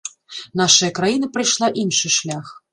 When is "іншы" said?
1.85-2.15